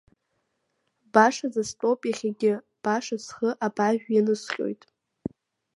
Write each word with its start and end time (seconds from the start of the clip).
Башаӡа 1.13 1.63
стәоуп 1.69 2.01
иахьагьы, 2.05 2.53
баша 2.83 3.17
схы 3.25 3.49
абажә 3.65 4.05
ианысҟьоит. 4.15 4.81